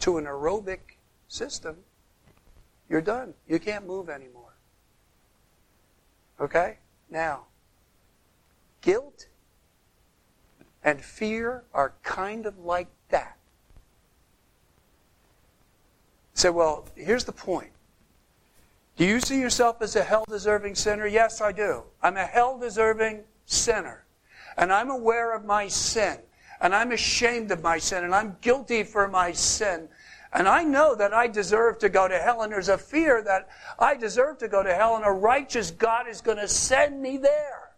[0.00, 0.78] to an aerobic
[1.28, 1.76] system,
[2.88, 3.34] you're done.
[3.46, 4.54] You can't move anymore.
[6.40, 6.78] Okay?
[7.10, 7.46] Now,
[8.80, 9.26] guilt
[10.82, 13.36] and fear are kind of like that.
[16.34, 17.70] Say, well, here's the point.
[19.00, 21.06] Do you see yourself as a hell deserving sinner?
[21.06, 21.84] Yes, I do.
[22.02, 24.04] I'm a hell deserving sinner.
[24.58, 26.18] And I'm aware of my sin.
[26.60, 28.04] And I'm ashamed of my sin.
[28.04, 29.88] And I'm guilty for my sin.
[30.34, 32.42] And I know that I deserve to go to hell.
[32.42, 33.48] And there's a fear that
[33.78, 34.96] I deserve to go to hell.
[34.96, 37.70] And a righteous God is going to send me there.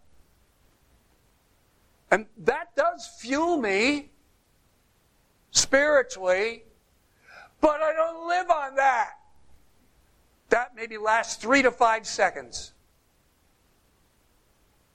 [2.10, 4.10] And that does fuel me
[5.52, 6.64] spiritually.
[7.60, 9.21] But I don't live on that.
[10.52, 12.74] That maybe lasts three to five seconds.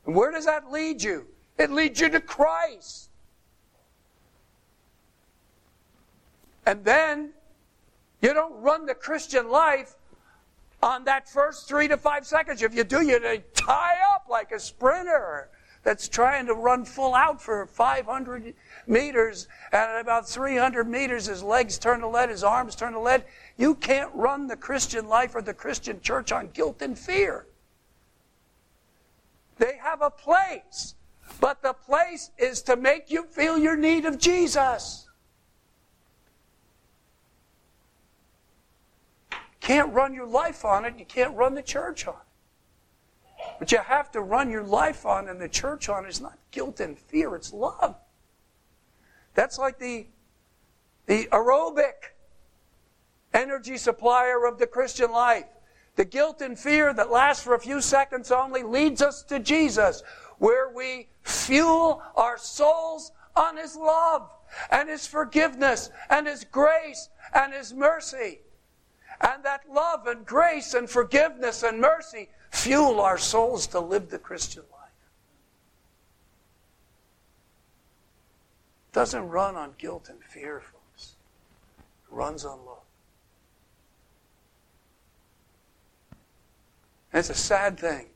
[0.06, 1.26] And where does that lead you?
[1.58, 3.10] It leads you to Christ.
[6.68, 7.32] And then
[8.22, 9.96] you don't run the Christian life
[10.84, 12.62] on that first three to five seconds.
[12.62, 13.20] If you do, you
[13.56, 15.50] tie up like a sprinter
[15.88, 18.54] that's trying to run full out for 500
[18.88, 19.48] meters.
[19.72, 23.24] And at about 300 meters, his legs turn to lead, his arms turn to lead.
[23.56, 27.46] You can't run the Christian life or the Christian church on guilt and fear.
[29.60, 30.96] They have a place,
[31.40, 35.08] but the place is to make you feel your need of Jesus.
[39.62, 42.27] Can't run your life on it, you can't run the church on it.
[43.60, 46.80] But you have to run your life on and the church on is not guilt
[46.80, 47.96] and fear, it's love.
[49.34, 50.08] That's like the,
[51.06, 52.14] the aerobic
[53.34, 55.46] energy supplier of the Christian life.
[55.96, 60.04] The guilt and fear that lasts for a few seconds only leads us to Jesus,
[60.38, 64.32] where we fuel our souls on His love
[64.72, 68.40] and His forgiveness and His grace and His mercy.
[69.20, 74.20] And that love and grace and forgiveness and mercy fuel our souls to live the
[74.20, 74.90] Christian life.
[78.90, 81.16] It doesn't run on guilt and fear, folks.
[81.80, 82.78] It runs on love.
[87.12, 88.08] And it's a sad thing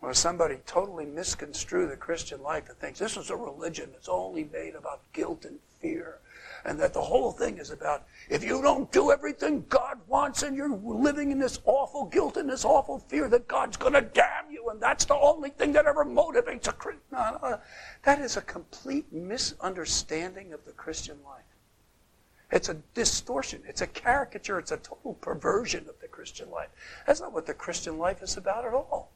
[0.00, 4.44] when somebody totally misconstrues the Christian life and thinks this is a religion that's only
[4.52, 6.18] made about guilt and fear
[6.64, 10.56] and that the whole thing is about if you don't do everything God wants and
[10.56, 14.50] you're living in this awful guilt and this awful fear that God's going to damn
[14.50, 17.02] you and that's the only thing that ever motivates a Christian.
[17.12, 17.58] No, no,
[18.02, 21.44] that is a complete misunderstanding of the Christian life.
[22.52, 23.62] It's a distortion.
[23.66, 24.58] It's a caricature.
[24.58, 26.68] It's a total perversion of the Christian life.
[27.06, 29.10] That's not what the Christian life is about at all.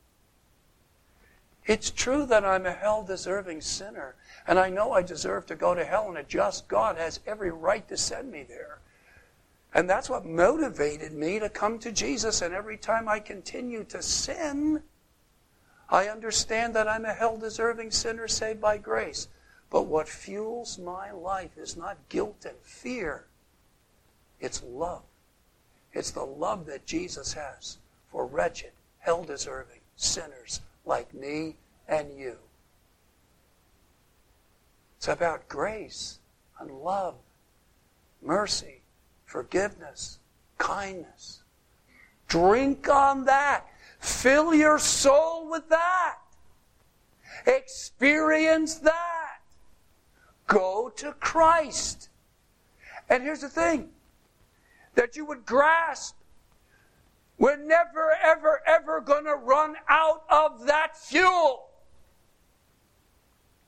[1.66, 4.14] It's true that I'm a hell deserving sinner,
[4.46, 7.50] and I know I deserve to go to hell, and a just God has every
[7.50, 8.78] right to send me there.
[9.72, 12.42] And that's what motivated me to come to Jesus.
[12.42, 14.82] And every time I continue to sin,
[15.88, 19.28] I understand that I'm a hell deserving sinner saved by grace.
[19.68, 23.26] But what fuels my life is not guilt and fear,
[24.40, 25.02] it's love.
[25.92, 27.78] It's the love that Jesus has
[28.10, 31.56] for wretched, hell deserving sinners like me
[31.88, 32.36] and you.
[34.98, 36.18] It's about grace
[36.58, 37.14] and love,
[38.20, 38.82] mercy,
[39.24, 40.18] forgiveness,
[40.58, 41.42] kindness.
[42.26, 43.66] Drink on that.
[44.00, 46.16] Fill your soul with that.
[47.46, 49.38] Experience that.
[50.48, 52.08] Go to Christ.
[53.08, 53.90] And here's the thing
[54.96, 56.16] that you would grasp
[57.40, 61.68] we're never, ever, ever going to run out of that fuel.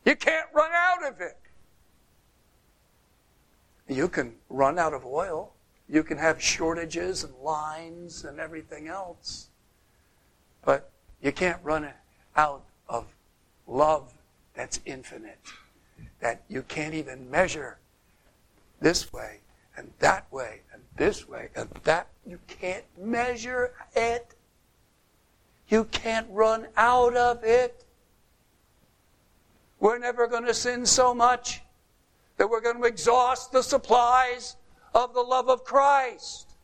[0.04, 1.38] You can't run out of it.
[3.88, 5.54] You can run out of oil.
[5.88, 9.48] You can have shortages and lines and everything else.
[10.66, 10.90] But
[11.22, 11.88] you can't run
[12.36, 13.06] out of
[13.66, 14.12] love
[14.54, 15.40] that's infinite,
[16.20, 17.78] that you can't even measure
[18.80, 19.38] this way
[19.76, 22.08] and that way and this way and that.
[22.26, 24.34] You can't measure it.
[25.68, 27.84] You can't run out of it.
[29.80, 31.62] We're never going to sin so much
[32.36, 34.56] that we're going to exhaust the supplies
[34.94, 36.54] of the love of Christ.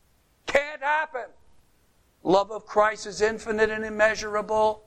[0.46, 1.26] Can't happen.
[2.22, 4.84] Love of Christ is infinite and immeasurable.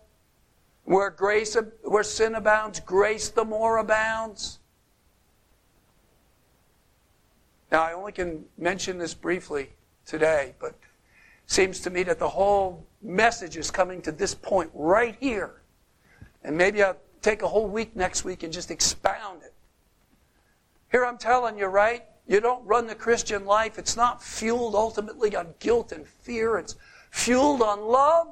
[0.85, 4.59] Where grace, where sin abounds, grace the more abounds.
[7.71, 9.69] Now, I only can mention this briefly
[10.05, 10.75] today, but it
[11.45, 15.61] seems to me that the whole message is coming to this point right here.
[16.43, 19.53] And maybe I'll take a whole week next week and just expound it.
[20.91, 22.03] Here I'm telling you, right?
[22.27, 23.79] You don't run the Christian life.
[23.79, 26.57] It's not fueled ultimately on guilt and fear.
[26.57, 26.75] It's
[27.09, 28.27] fueled on love.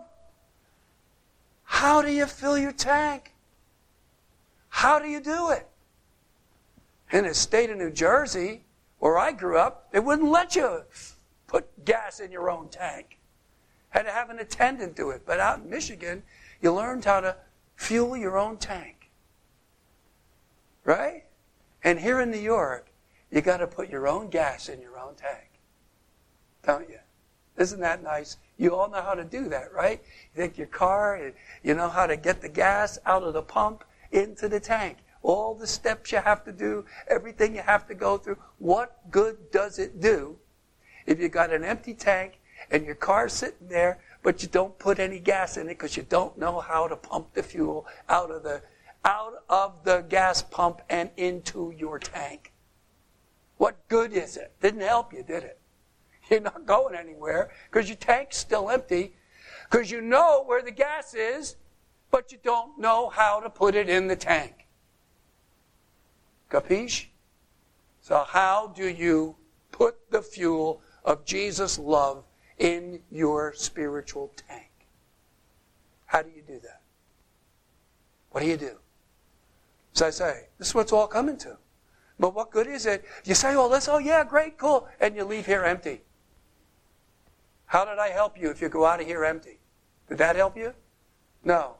[1.63, 3.33] How do you fill your tank?
[4.69, 5.67] How do you do it?
[7.11, 8.63] In the state of New Jersey,
[8.99, 10.83] where I grew up, they wouldn't let you
[11.47, 13.17] put gas in your own tank.
[13.89, 15.23] Had to have an attendant do it.
[15.25, 16.23] But out in Michigan,
[16.61, 17.35] you learned how to
[17.75, 19.09] fuel your own tank.
[20.83, 21.23] Right?
[21.83, 22.87] And here in New York,
[23.31, 25.49] you got to put your own gas in your own tank.
[26.65, 26.99] Don't you?
[27.57, 28.37] Isn't that nice?
[28.57, 30.01] You all know how to do that, right?
[30.35, 31.31] You take your car,
[31.63, 35.53] you know how to get the gas out of the pump into the tank all
[35.53, 38.37] the steps you have to do, everything you have to go through.
[38.57, 40.37] What good does it do
[41.05, 42.39] if you got an empty tank
[42.71, 46.03] and your car's sitting there, but you don't put any gas in it because you
[46.03, 48.61] don't know how to pump the fuel out of the
[49.05, 52.51] out of the gas pump and into your tank?
[53.57, 54.53] What good is it?
[54.61, 55.59] Didn't help you, did it?
[56.29, 59.15] You're not going anywhere because your tank's still empty
[59.69, 61.55] because you know where the gas is,
[62.11, 64.67] but you don't know how to put it in the tank.
[66.49, 67.07] Capiche?
[68.01, 69.35] So, how do you
[69.71, 72.23] put the fuel of Jesus' love
[72.57, 74.71] in your spiritual tank?
[76.05, 76.81] How do you do that?
[78.31, 78.77] What do you do?
[79.93, 81.57] So I say, this is what's all coming to.
[82.19, 83.05] But what good is it?
[83.25, 86.01] You say, oh, let's, oh, yeah, great, cool, and you leave here empty.
[87.65, 89.59] How did I help you if you go out of here empty?
[90.07, 90.73] Did that help you?
[91.43, 91.75] No.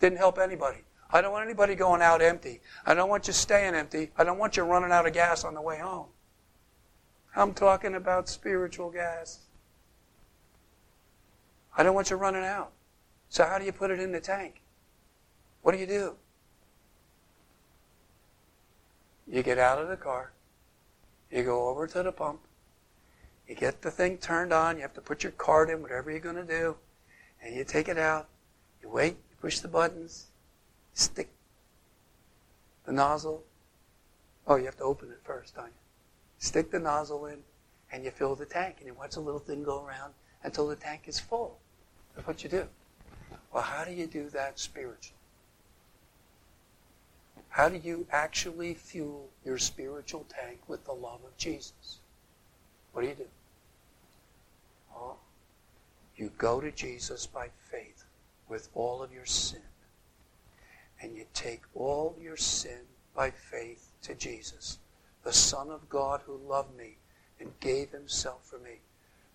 [0.00, 0.78] Didn't help anybody.
[1.10, 2.60] I don't want anybody going out empty.
[2.84, 4.10] I don't want you staying empty.
[4.16, 6.06] I don't want you running out of gas on the way home.
[7.34, 9.40] I'm talking about spiritual gas.
[11.76, 12.72] I don't want you running out.
[13.28, 14.62] So, how do you put it in the tank?
[15.62, 16.14] What do you do?
[19.28, 20.32] You get out of the car,
[21.32, 22.40] you go over to the pump,
[23.48, 26.20] you get the thing turned on, you have to put your card in, whatever you're
[26.20, 26.76] going to do,
[27.42, 28.28] and you take it out,
[28.80, 30.28] you wait, you push the buttons,
[30.96, 31.28] stick
[32.84, 33.44] the nozzle.
[34.46, 35.72] Oh, you have to open it first, don't you?
[36.38, 37.38] Stick the nozzle in,
[37.92, 40.76] and you fill the tank, and you watch the little thing go around until the
[40.76, 41.58] tank is full.
[42.14, 42.66] That's what you do.
[43.52, 45.12] Well, how do you do that spiritually?
[47.50, 51.98] How do you actually fuel your spiritual tank with the love of Jesus?
[52.92, 53.26] What do you do?
[56.16, 58.04] You go to Jesus by faith
[58.48, 59.60] with all of your sin
[61.00, 62.80] and you take all your sin
[63.14, 64.78] by faith to Jesus,
[65.24, 66.96] the Son of God who loved me
[67.40, 68.80] and gave himself for me.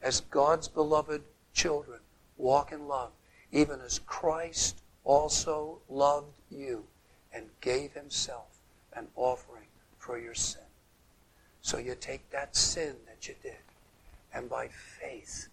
[0.02, 2.00] As God's beloved children,
[2.38, 3.12] walk in love,
[3.52, 6.86] even as Christ also loved you
[7.34, 8.60] and gave himself
[8.94, 10.62] an offering for your sin.
[11.62, 13.58] So you take that sin that you did
[14.34, 15.48] And by faith,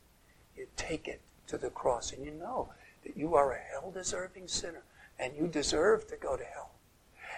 [0.57, 2.13] you take it to the cross.
[2.13, 2.69] And you know
[3.05, 4.83] that you are a hell deserving sinner
[5.19, 6.71] and you deserve to go to hell.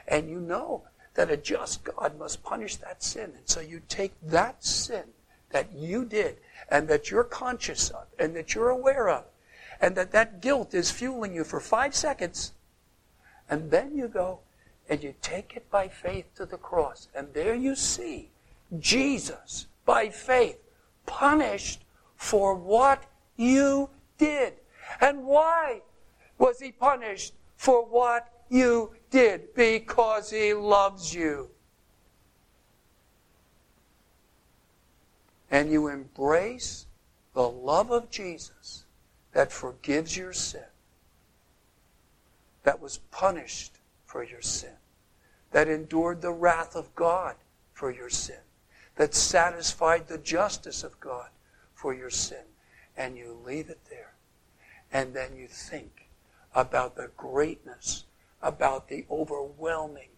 [0.06, 3.32] And you know that a just God must punish that sin.
[3.36, 5.04] And so you take that sin
[5.50, 6.38] that you did
[6.70, 9.24] and that you're conscious of and that you're aware of
[9.80, 12.52] and that that guilt is fueling you for five seconds.
[13.48, 14.40] And then you go
[14.88, 17.08] and you take it by faith to the cross.
[17.14, 18.30] And there you see
[18.78, 20.58] Jesus, by faith,
[21.06, 21.82] punished
[22.16, 23.04] for what
[23.36, 24.54] you did.
[25.00, 25.82] And why
[26.38, 29.52] was he punished for what you did?
[29.54, 31.50] Because he loves you.
[35.50, 36.86] And you embrace
[37.34, 38.86] the love of Jesus
[39.32, 40.64] that forgives your sin,
[42.62, 43.74] that was punished
[44.06, 44.78] for your sin,
[45.50, 47.34] that endured the wrath of God
[47.74, 48.40] for your sin,
[48.96, 51.28] that satisfied the justice of God
[51.74, 52.44] for your sin.
[52.96, 54.14] And you leave it there.
[54.90, 55.99] And then you think
[56.54, 58.04] about the greatness,
[58.42, 60.08] about the overwhelming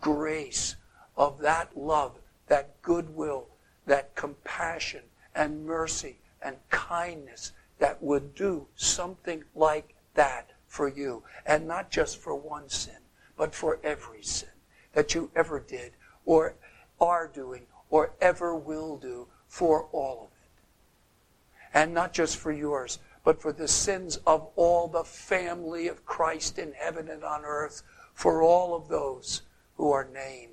[0.00, 0.76] grace
[1.16, 2.18] of that love,
[2.48, 3.46] that goodwill,
[3.86, 5.02] that compassion
[5.34, 11.22] and mercy and kindness that would do something like that for you.
[11.46, 12.98] And not just for one sin,
[13.36, 14.48] but for every sin
[14.92, 15.92] that you ever did
[16.24, 16.54] or
[17.00, 21.74] are doing or ever will do for all of it.
[21.74, 26.58] And not just for yours, but for the sins of all the family of Christ
[26.58, 29.42] in heaven and on earth, for all of those
[29.76, 30.52] who are named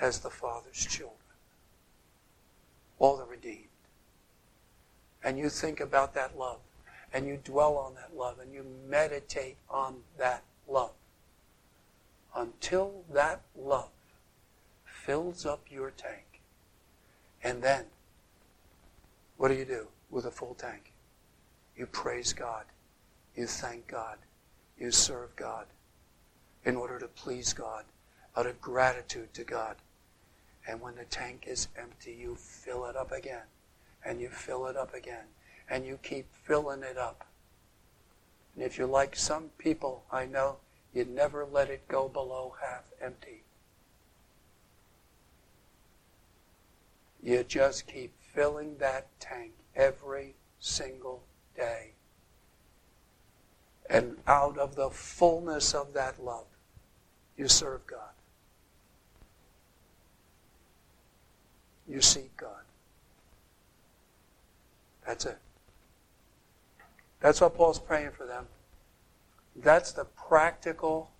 [0.00, 1.16] as the Father's children.
[2.98, 3.70] All the redeemed
[5.22, 6.58] and you think about that love
[7.12, 10.92] and you dwell on that love and you meditate on that love
[12.36, 13.90] until that love
[14.84, 16.40] fills up your tank.
[17.42, 17.86] And then,
[19.36, 20.89] what do you do with a full tank?
[21.80, 22.66] You praise God.
[23.34, 24.18] You thank God.
[24.78, 25.64] You serve God
[26.62, 27.86] in order to please God
[28.36, 29.76] out of gratitude to God.
[30.68, 33.46] And when the tank is empty, you fill it up again
[34.04, 35.24] and you fill it up again.
[35.70, 37.26] And you keep filling it up.
[38.54, 40.56] And if you're like some people I know,
[40.92, 43.44] you never let it go below half empty.
[47.22, 51.22] You just keep filling that tank every single
[51.60, 51.90] day.
[53.88, 56.46] And out of the fullness of that love,
[57.36, 58.14] you serve God.
[61.88, 62.64] You seek God.
[65.06, 65.38] That's it.
[67.20, 68.46] That's what Paul's praying for them.
[69.56, 71.10] That's the practical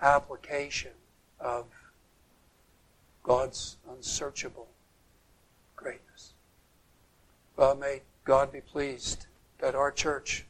[0.00, 0.90] application
[1.38, 1.66] of
[3.22, 4.68] God's unsearchable
[5.76, 6.32] greatness.
[7.56, 9.26] Well, may God be pleased
[9.58, 10.44] that our church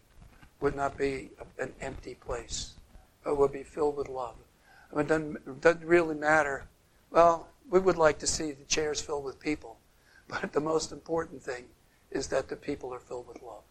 [0.61, 2.75] would not be an empty place,
[3.25, 4.37] but would be filled with love.
[4.93, 6.65] I mean, it doesn't, it doesn't really matter.
[7.11, 9.79] Well, we would like to see the chairs filled with people,
[10.29, 11.65] but the most important thing
[12.11, 13.63] is that the people are filled with love.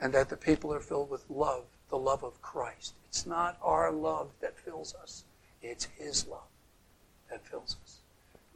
[0.00, 2.94] And that the people are filled with love, the love of Christ.
[3.06, 5.24] It's not our love that fills us,
[5.62, 6.48] it's His love
[7.30, 7.98] that fills us.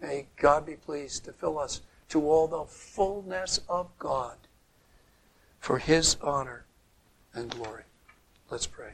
[0.00, 4.36] May God be pleased to fill us to all the fullness of God
[5.61, 6.64] for His honor
[7.34, 7.84] and glory.
[8.50, 8.92] Let's pray.